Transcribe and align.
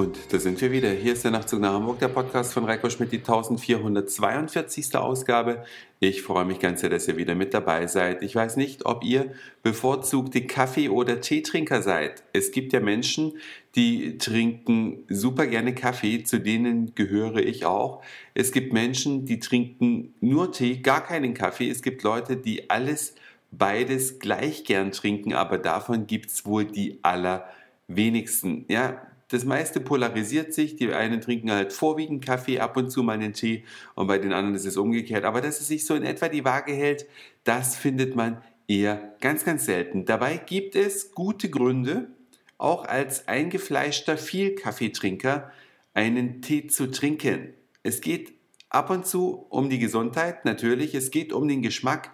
Und 0.00 0.32
da 0.32 0.38
sind 0.38 0.58
wir 0.62 0.72
wieder. 0.72 0.88
Hier 0.92 1.12
ist 1.12 1.24
der 1.24 1.30
Nachtzug 1.30 1.60
nach 1.60 1.74
Hamburg, 1.74 1.98
der 1.98 2.08
Podcast 2.08 2.54
von 2.54 2.64
Reiko 2.64 2.88
Schmidt, 2.88 3.12
die 3.12 3.18
1442. 3.18 4.96
Ausgabe. 4.96 5.62
Ich 5.98 6.22
freue 6.22 6.46
mich 6.46 6.58
ganz 6.58 6.80
sehr, 6.80 6.88
dass 6.88 7.06
ihr 7.06 7.18
wieder 7.18 7.34
mit 7.34 7.52
dabei 7.52 7.86
seid. 7.86 8.22
Ich 8.22 8.34
weiß 8.34 8.56
nicht, 8.56 8.86
ob 8.86 9.04
ihr 9.04 9.30
bevorzugte 9.62 10.46
Kaffee- 10.46 10.88
oder 10.88 11.20
Teetrinker 11.20 11.82
seid. 11.82 12.22
Es 12.32 12.50
gibt 12.50 12.72
ja 12.72 12.80
Menschen, 12.80 13.34
die 13.74 14.16
trinken 14.16 15.04
super 15.10 15.46
gerne 15.46 15.74
Kaffee, 15.74 16.24
zu 16.24 16.40
denen 16.40 16.94
gehöre 16.94 17.36
ich 17.36 17.66
auch. 17.66 18.02
Es 18.32 18.52
gibt 18.52 18.72
Menschen, 18.72 19.26
die 19.26 19.38
trinken 19.38 20.14
nur 20.22 20.50
Tee, 20.50 20.78
gar 20.78 21.04
keinen 21.04 21.34
Kaffee. 21.34 21.68
Es 21.68 21.82
gibt 21.82 22.02
Leute, 22.04 22.38
die 22.38 22.70
alles, 22.70 23.16
beides 23.50 24.18
gleich 24.18 24.64
gern 24.64 24.92
trinken, 24.92 25.34
aber 25.34 25.58
davon 25.58 26.06
gibt 26.06 26.30
es 26.30 26.46
wohl 26.46 26.64
die 26.64 27.00
allerwenigsten. 27.02 28.64
Ja, 28.70 29.02
das 29.30 29.44
meiste 29.44 29.80
polarisiert 29.80 30.52
sich. 30.52 30.76
Die 30.76 30.92
einen 30.92 31.20
trinken 31.20 31.50
halt 31.50 31.72
vorwiegend 31.72 32.24
Kaffee, 32.24 32.60
ab 32.60 32.76
und 32.76 32.90
zu 32.90 33.02
mal 33.02 33.12
einen 33.12 33.32
Tee 33.32 33.64
und 33.94 34.06
bei 34.06 34.18
den 34.18 34.32
anderen 34.32 34.56
ist 34.56 34.66
es 34.66 34.76
umgekehrt. 34.76 35.24
Aber 35.24 35.40
dass 35.40 35.60
es 35.60 35.68
sich 35.68 35.86
so 35.86 35.94
in 35.94 36.02
etwa 36.02 36.28
die 36.28 36.44
Waage 36.44 36.72
hält, 36.72 37.06
das 37.44 37.76
findet 37.76 38.16
man 38.16 38.42
eher 38.66 39.14
ganz, 39.20 39.44
ganz 39.44 39.64
selten. 39.64 40.04
Dabei 40.04 40.36
gibt 40.36 40.74
es 40.74 41.12
gute 41.12 41.48
Gründe, 41.48 42.08
auch 42.58 42.84
als 42.84 43.26
eingefleischter 43.28 44.18
Viel-Kaffeetrinker 44.18 45.50
einen 45.94 46.42
Tee 46.42 46.66
zu 46.66 46.90
trinken. 46.90 47.54
Es 47.82 48.00
geht 48.00 48.34
ab 48.68 48.90
und 48.90 49.06
zu 49.06 49.46
um 49.48 49.70
die 49.70 49.78
Gesundheit, 49.78 50.44
natürlich, 50.44 50.94
es 50.94 51.10
geht 51.10 51.32
um 51.32 51.48
den 51.48 51.62
Geschmack, 51.62 52.10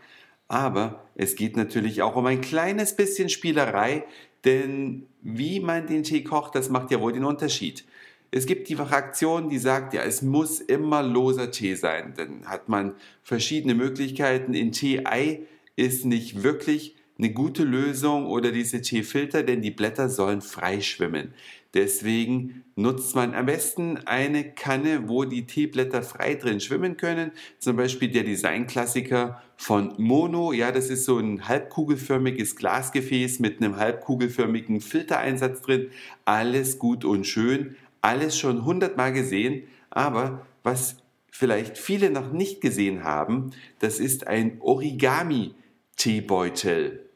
aber 0.49 1.09
es 1.15 1.35
geht 1.35 1.57
natürlich 1.57 2.03
auch 2.03 2.15
um 2.15 2.27
ein 2.27 2.41
kleines 2.41 2.95
bisschen 2.95 3.29
Spielerei, 3.29 4.05
denn 4.47 5.07
wie 5.23 5.61
man 5.61 5.87
den 5.87 6.05
Tee 6.05 6.23
kocht, 6.23 6.55
das 6.55 6.71
macht 6.71 6.91
ja 6.91 7.01
wohl 7.01 7.13
den 7.13 7.25
Unterschied. 7.25 7.85
Es 8.31 8.47
gibt 8.47 8.69
die 8.69 8.77
Fraktion, 8.77 9.49
die 9.49 9.59
sagt, 9.59 9.95
ja, 9.95 10.03
es 10.03 10.23
muss 10.23 10.61
immer 10.61 11.03
loser 11.03 11.51
Tee 11.51 11.75
sein. 11.75 12.15
Dann 12.17 12.47
hat 12.47 12.69
man 12.69 12.95
verschiedene 13.23 13.75
Möglichkeiten. 13.75 14.55
In 14.55 14.73
Tee-Ei 14.73 15.43
ist 15.75 16.05
nicht 16.05 16.43
wirklich 16.43 16.97
eine 17.19 17.33
gute 17.33 17.65
Lösung 17.65 18.27
oder 18.27 18.53
diese 18.53 18.83
Teefilter, 18.83 19.43
denn 19.43 19.63
die 19.63 19.71
Blätter 19.71 20.09
sollen 20.09 20.43
frei 20.43 20.81
schwimmen. 20.81 21.35
Deswegen 21.77 22.65
nutzt 22.75 23.15
man 23.15 23.35
am 23.35 23.45
besten 23.45 23.99
eine 24.07 24.51
Kanne, 24.55 25.11
wo 25.11 25.25
die 25.25 25.45
Teeblätter 25.45 26.03
frei 26.03 26.35
drin 26.35 26.59
schwimmen 26.59 26.97
können. 26.97 27.33
Zum 27.59 27.77
Beispiel 27.77 28.11
der 28.11 28.25
Designklassiker 28.25 29.43
von 29.59 29.93
Mono. 29.99 30.55
Ja, 30.55 30.73
das 30.73 30.89
ist 30.89 31.05
so 31.05 31.19
ein 31.19 31.47
halbkugelförmiges 31.47 32.57
Glasgefäß 32.57 33.41
mit 33.41 33.61
einem 33.61 33.77
halbkugelförmigen 33.77 34.81
Filtereinsatz 34.81 35.61
drin. 35.61 35.91
Alles 36.25 36.79
gut 36.79 37.05
und 37.05 37.27
schön. 37.27 37.77
Alles 38.01 38.39
schon 38.39 38.65
hundertmal 38.65 39.13
gesehen. 39.13 39.65
Aber 39.91 40.47
was 40.63 41.03
vielleicht 41.31 41.77
viele 41.77 42.09
noch 42.09 42.33
nicht 42.33 42.63
gesehen 42.63 43.05
haben, 43.05 43.51
das 43.81 44.01
ist 44.01 44.27
ein 44.27 44.63
Origami-Teebeutel. 44.63 47.11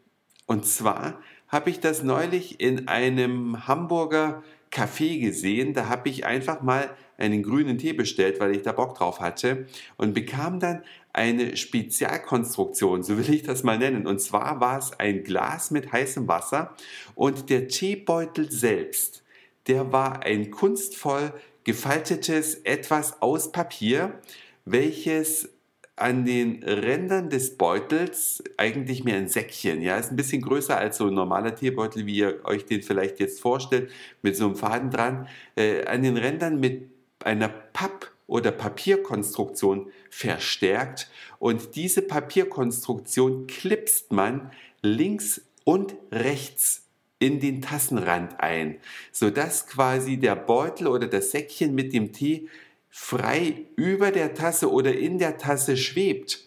Und 0.45 0.67
zwar 0.67 1.23
habe 1.51 1.71
ich 1.71 1.81
das 1.81 2.03
neulich 2.03 2.61
in 2.61 2.89
einem 2.89 3.67
Hamburger 3.67 4.43
Café 4.73 5.21
gesehen. 5.21 5.75
Da 5.75 5.89
habe 5.89 6.09
ich 6.09 6.25
einfach 6.25 6.63
mal 6.63 6.91
einen 7.19 7.43
grünen 7.43 7.77
Tee 7.77 7.93
bestellt, 7.93 8.41
weil 8.41 8.55
ich 8.55 8.63
da 8.63 8.73
Bock 8.73 8.97
drauf 8.97 9.21
hatte 9.21 9.67
und 9.97 10.15
bekam 10.15 10.59
dann 10.61 10.83
eine 11.13 11.57
Spezialkonstruktion, 11.57 13.03
so 13.03 13.19
will 13.19 13.35
ich 13.35 13.43
das 13.43 13.63
mal 13.63 13.79
nennen. 13.79 14.07
Und 14.07 14.21
zwar 14.21 14.61
war 14.61 14.79
es 14.79 14.99
ein 14.99 15.25
Glas 15.25 15.71
mit 15.71 15.93
heißem 15.93 16.29
Wasser 16.29 16.75
und 17.15 17.51
der 17.51 17.69
Teebeutel 17.69 18.51
selbst, 18.51 19.25
der 19.67 19.93
war 19.93 20.23
ein 20.23 20.51
kunstvoll 20.51 21.33
gefaltetes 21.65 22.55
etwas 22.55 23.21
aus 23.21 23.53
Papier, 23.53 24.21
welches 24.65 25.51
an 26.01 26.25
den 26.25 26.63
Rändern 26.63 27.29
des 27.31 27.57
Beutels 27.57 28.43
eigentlich 28.57 29.05
mehr 29.05 29.17
ein 29.17 29.29
Säckchen. 29.29 29.83
Ja, 29.83 29.99
ist 29.99 30.11
ein 30.11 30.17
bisschen 30.17 30.43
größer 30.43 30.77
als 30.77 30.97
so 30.97 31.09
ein 31.09 31.15
normaler 31.15 31.55
Teebeutel, 31.55 32.07
wie 32.07 32.17
ihr 32.17 32.41
euch 32.45 32.65
den 32.65 32.83
vielleicht 32.83 33.21
jetzt 33.21 33.41
vorstellt, 33.41 33.91
mit 34.23 34.37
so 34.37 34.47
einem 34.47 34.57
Faden 34.57 34.91
dran. 34.91 35.29
Äh, 35.57 35.85
an 35.87 36.03
den 36.03 36.17
Rändern 36.17 36.59
mit 36.59 36.89
einer 37.25 37.49
Papp- 37.49 38.11
oder 38.27 38.53
Papierkonstruktion 38.53 39.91
verstärkt. 40.09 41.11
Und 41.39 41.75
diese 41.75 42.03
Papierkonstruktion 42.03 43.47
klipst 43.47 44.13
man 44.13 44.53
links 44.83 45.43
und 45.65 45.97
rechts 46.11 46.87
in 47.19 47.39
den 47.41 47.61
Tassenrand 47.61 48.41
ein, 48.41 48.79
sodass 49.13 49.67
quasi 49.67 50.17
der 50.17 50.37
Beutel 50.37 50.87
oder 50.87 51.07
das 51.07 51.33
Säckchen 51.33 51.75
mit 51.75 51.93
dem 51.93 52.13
Tee 52.13 52.49
frei 52.91 53.67
über 53.77 54.11
der 54.11 54.35
Tasse 54.35 54.71
oder 54.71 54.97
in 54.97 55.19
der 55.19 55.39
Tasse 55.39 55.77
schwebt. 55.77 56.45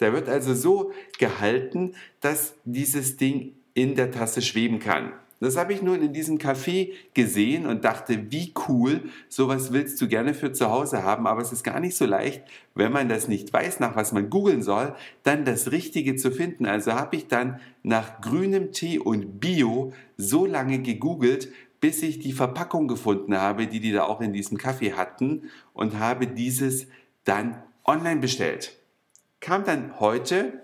Der 0.00 0.12
wird 0.12 0.28
also 0.28 0.54
so 0.54 0.92
gehalten, 1.18 1.94
dass 2.20 2.54
dieses 2.64 3.16
Ding 3.16 3.54
in 3.74 3.94
der 3.94 4.10
Tasse 4.10 4.42
schweben 4.42 4.80
kann. 4.80 5.12
Das 5.40 5.56
habe 5.56 5.72
ich 5.72 5.82
nun 5.82 6.02
in 6.02 6.12
diesem 6.12 6.38
Café 6.38 6.92
gesehen 7.14 7.66
und 7.66 7.84
dachte, 7.84 8.32
wie 8.32 8.52
cool, 8.68 9.02
sowas 9.28 9.72
willst 9.72 10.00
du 10.00 10.08
gerne 10.08 10.34
für 10.34 10.52
zu 10.52 10.68
Hause 10.68 11.04
haben, 11.04 11.28
aber 11.28 11.40
es 11.40 11.52
ist 11.52 11.62
gar 11.62 11.78
nicht 11.78 11.96
so 11.96 12.06
leicht, 12.06 12.42
wenn 12.74 12.90
man 12.90 13.08
das 13.08 13.28
nicht 13.28 13.52
weiß, 13.52 13.78
nach 13.78 13.94
was 13.94 14.12
man 14.12 14.30
googeln 14.30 14.62
soll, 14.62 14.96
dann 15.22 15.44
das 15.44 15.70
Richtige 15.70 16.16
zu 16.16 16.32
finden. 16.32 16.66
Also 16.66 16.94
habe 16.94 17.14
ich 17.14 17.28
dann 17.28 17.60
nach 17.84 18.20
grünem 18.20 18.72
Tee 18.72 18.98
und 18.98 19.38
Bio 19.38 19.92
so 20.16 20.44
lange 20.44 20.80
gegoogelt, 20.80 21.52
bis 21.80 22.02
ich 22.02 22.18
die 22.18 22.32
Verpackung 22.32 22.88
gefunden 22.88 23.36
habe, 23.36 23.66
die 23.66 23.80
die 23.80 23.92
da 23.92 24.04
auch 24.04 24.20
in 24.20 24.32
diesem 24.32 24.58
Kaffee 24.58 24.94
hatten 24.94 25.50
und 25.72 25.98
habe 25.98 26.26
dieses 26.26 26.86
dann 27.24 27.62
online 27.84 28.20
bestellt. 28.20 28.76
Kam 29.40 29.64
dann 29.64 30.00
heute 30.00 30.62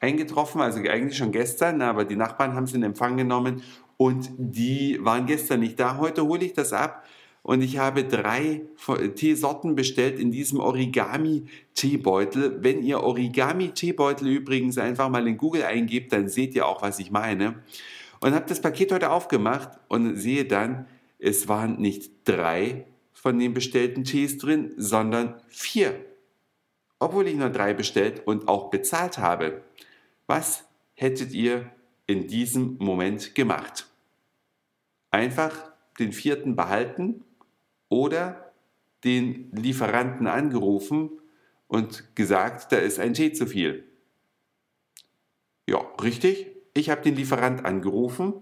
eingetroffen, 0.00 0.60
also 0.60 0.80
eigentlich 0.80 1.16
schon 1.16 1.32
gestern, 1.32 1.82
aber 1.82 2.04
die 2.04 2.16
Nachbarn 2.16 2.54
haben 2.54 2.64
es 2.64 2.74
in 2.74 2.82
Empfang 2.82 3.16
genommen 3.16 3.62
und 3.96 4.30
die 4.38 4.98
waren 5.02 5.26
gestern 5.26 5.60
nicht 5.60 5.78
da. 5.80 5.98
Heute 5.98 6.26
hole 6.26 6.44
ich 6.44 6.52
das 6.52 6.72
ab 6.72 7.06
und 7.42 7.62
ich 7.62 7.78
habe 7.78 8.04
drei 8.04 8.62
Teesorten 9.16 9.74
bestellt 9.74 10.18
in 10.18 10.30
diesem 10.30 10.60
Origami-Teebeutel. 10.60 12.62
Wenn 12.62 12.82
ihr 12.82 13.02
Origami-Teebeutel 13.02 14.28
übrigens 14.28 14.78
einfach 14.78 15.08
mal 15.08 15.26
in 15.26 15.36
Google 15.36 15.64
eingebt, 15.64 16.12
dann 16.12 16.28
seht 16.28 16.54
ihr 16.54 16.66
auch, 16.66 16.82
was 16.82 16.98
ich 16.98 17.10
meine 17.10 17.56
und 18.24 18.34
habe 18.34 18.46
das 18.46 18.62
Paket 18.62 18.90
heute 18.90 19.10
aufgemacht 19.10 19.78
und 19.88 20.16
sehe 20.16 20.46
dann, 20.46 20.86
es 21.18 21.46
waren 21.46 21.76
nicht 21.76 22.10
drei 22.24 22.86
von 23.12 23.38
den 23.38 23.52
bestellten 23.52 24.02
Tees 24.04 24.38
drin, 24.38 24.72
sondern 24.78 25.42
vier. 25.48 26.02
Obwohl 26.98 27.28
ich 27.28 27.34
nur 27.34 27.50
drei 27.50 27.74
bestellt 27.74 28.26
und 28.26 28.48
auch 28.48 28.70
bezahlt 28.70 29.18
habe. 29.18 29.62
Was 30.26 30.64
hättet 30.94 31.34
ihr 31.34 31.70
in 32.06 32.26
diesem 32.26 32.78
Moment 32.78 33.34
gemacht? 33.34 33.90
Einfach 35.10 35.70
den 35.98 36.14
vierten 36.14 36.56
behalten 36.56 37.24
oder 37.90 38.54
den 39.04 39.50
Lieferanten 39.52 40.28
angerufen 40.28 41.10
und 41.68 42.16
gesagt, 42.16 42.72
da 42.72 42.76
ist 42.76 42.98
ein 42.98 43.12
Tee 43.12 43.34
zu 43.34 43.46
viel. 43.46 43.84
Ja, 45.66 45.80
richtig? 46.02 46.53
Ich 46.74 46.90
habe 46.90 47.02
den 47.02 47.14
Lieferant 47.14 47.64
angerufen, 47.64 48.34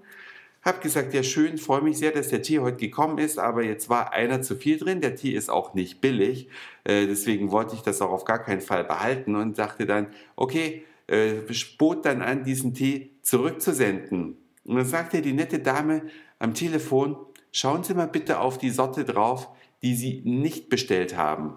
habe 0.63 0.81
gesagt, 0.81 1.13
ja 1.13 1.23
schön, 1.23 1.59
freue 1.59 1.83
mich 1.83 1.99
sehr, 1.99 2.13
dass 2.13 2.29
der 2.29 2.41
Tee 2.41 2.61
heute 2.61 2.79
gekommen 2.79 3.19
ist, 3.19 3.39
aber 3.39 3.63
jetzt 3.63 3.89
war 3.91 4.13
einer 4.13 4.41
zu 4.41 4.57
viel 4.57 4.79
drin. 4.79 5.01
Der 5.01 5.17
Tee 5.17 5.33
ist 5.33 5.51
auch 5.51 5.75
nicht 5.75 6.01
billig, 6.01 6.49
äh, 6.85 7.07
deswegen 7.07 7.51
wollte 7.51 7.75
ich 7.75 7.83
das 7.83 8.01
auch 8.01 8.11
auf 8.11 8.25
gar 8.25 8.39
keinen 8.39 8.61
Fall 8.61 8.85
behalten 8.85 9.37
und 9.37 9.57
sagte 9.57 9.85
dann, 9.85 10.07
okay, 10.37 10.85
äh, 11.09 11.35
bot 11.79 12.07
dann 12.07 12.23
an, 12.23 12.45
diesen 12.45 12.75
Tee 12.75 13.11
zurückzusenden. 13.23 14.39
Und 14.65 14.77
dann 14.77 14.87
sagte 14.87 15.21
die 15.21 15.33
nette 15.33 15.59
Dame 15.59 16.03
am 16.39 16.55
Telefon, 16.55 17.17
schauen 17.51 17.85
Sie 17.85 17.93
mal 17.93 18.09
bitte 18.09 18.39
auf 18.41 18.57
die 18.57 18.71
Sorte 18.71 19.05
drauf, 19.05 19.49
die 19.83 19.95
Sie 19.95 20.23
nicht 20.25 20.71
bestellt 20.71 21.17
haben. 21.17 21.55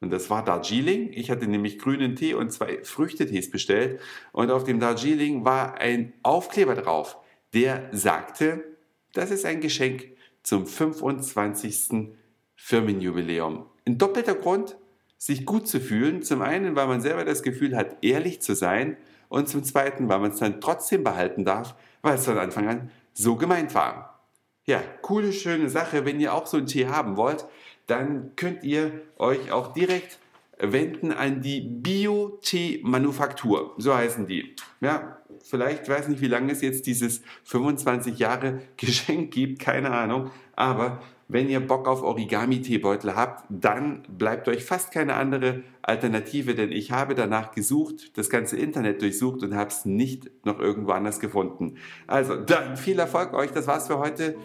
Und 0.00 0.10
das 0.10 0.30
war 0.30 0.44
Darjeeling. 0.44 1.12
Ich 1.12 1.30
hatte 1.30 1.46
nämlich 1.46 1.78
grünen 1.78 2.14
Tee 2.14 2.34
und 2.34 2.52
zwei 2.52 2.82
Früchtetees 2.84 3.50
bestellt. 3.50 4.00
Und 4.32 4.50
auf 4.50 4.64
dem 4.64 4.78
Darjeeling 4.78 5.44
war 5.44 5.78
ein 5.78 6.12
Aufkleber 6.22 6.74
drauf, 6.74 7.16
der 7.52 7.88
sagte, 7.92 8.64
das 9.12 9.30
ist 9.30 9.44
ein 9.44 9.60
Geschenk 9.60 10.12
zum 10.42 10.66
25. 10.66 12.10
Firmenjubiläum. 12.54 13.66
Ein 13.86 13.98
doppelter 13.98 14.34
Grund, 14.34 14.76
sich 15.16 15.44
gut 15.44 15.66
zu 15.66 15.80
fühlen. 15.80 16.22
Zum 16.22 16.42
einen, 16.42 16.76
weil 16.76 16.86
man 16.86 17.00
selber 17.00 17.24
das 17.24 17.42
Gefühl 17.42 17.76
hat, 17.76 17.96
ehrlich 18.02 18.40
zu 18.40 18.54
sein. 18.54 18.96
Und 19.28 19.48
zum 19.48 19.62
zweiten, 19.64 20.08
weil 20.08 20.20
man 20.20 20.30
es 20.30 20.38
dann 20.38 20.60
trotzdem 20.60 21.04
behalten 21.04 21.44
darf, 21.44 21.74
weil 22.02 22.14
es 22.14 22.24
von 22.24 22.38
Anfang 22.38 22.68
an 22.68 22.90
so 23.12 23.36
gemeint 23.36 23.74
war. 23.74 24.22
Ja, 24.64 24.82
coole, 25.02 25.32
schöne 25.32 25.68
Sache. 25.68 26.04
Wenn 26.04 26.20
ihr 26.20 26.32
auch 26.32 26.46
so 26.46 26.56
einen 26.56 26.66
Tee 26.66 26.86
haben 26.86 27.16
wollt, 27.16 27.46
dann 27.88 28.36
könnt 28.36 28.62
ihr 28.62 29.00
euch 29.16 29.50
auch 29.50 29.72
direkt 29.72 30.20
wenden 30.60 31.12
an 31.12 31.42
die 31.42 31.60
Bio-Tee-Manufaktur. 31.60 33.74
So 33.78 33.94
heißen 33.94 34.26
die. 34.26 34.56
Ja, 34.80 35.18
vielleicht 35.42 35.88
weiß 35.88 36.08
nicht, 36.08 36.20
wie 36.20 36.26
lange 36.28 36.52
es 36.52 36.60
jetzt 36.60 36.86
dieses 36.86 37.22
25 37.44 38.18
Jahre 38.18 38.60
Geschenk 38.76 39.30
gibt, 39.32 39.60
keine 39.60 39.90
Ahnung. 39.90 40.30
Aber 40.54 41.00
Wenn 41.30 41.50
ihr 41.50 41.60
Bock 41.60 41.86
auf 41.86 42.02
Origami-Teebeutel 42.02 43.14
habt, 43.14 43.44
dann 43.50 44.02
bleibt 44.08 44.48
euch 44.48 44.64
fast 44.64 44.92
keine 44.92 45.14
andere 45.14 45.62
Alternative, 45.82 46.54
denn 46.54 46.72
ich 46.72 46.90
habe 46.90 47.14
danach 47.14 47.52
gesucht, 47.52 48.16
das 48.16 48.30
ganze 48.30 48.56
Internet 48.56 49.02
durchsucht 49.02 49.42
und 49.42 49.54
habe 49.54 49.68
es 49.68 49.84
nicht 49.84 50.30
noch 50.46 50.58
irgendwo 50.58 50.92
anders 50.92 51.20
gefunden. 51.20 51.76
Also, 52.06 52.34
dann 52.34 52.78
viel 52.78 52.98
Erfolg 52.98 53.34
euch, 53.34 53.50
das 53.50 53.66
war's 53.66 53.88
für 53.88 53.98
heute. 53.98 54.36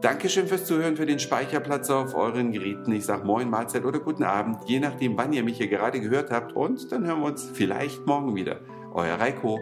Dankeschön 0.00 0.46
fürs 0.46 0.64
Zuhören, 0.64 0.96
für 0.96 1.04
den 1.04 1.18
Speicherplatz 1.18 1.90
auf 1.90 2.14
euren 2.14 2.52
Geräten. 2.52 2.90
Ich 2.92 3.04
sage 3.04 3.26
Moin, 3.26 3.50
Mahlzeit 3.50 3.84
oder 3.84 4.00
guten 4.00 4.22
Abend, 4.22 4.56
je 4.66 4.80
nachdem, 4.80 5.18
wann 5.18 5.34
ihr 5.34 5.44
mich 5.44 5.58
hier 5.58 5.68
gerade 5.68 6.00
gehört 6.00 6.30
habt. 6.30 6.54
Und 6.54 6.90
dann 6.90 7.06
hören 7.06 7.20
wir 7.20 7.26
uns 7.26 7.50
vielleicht 7.52 8.06
morgen 8.06 8.34
wieder. 8.34 8.60
Euer 8.94 9.20
Reiko. 9.20 9.60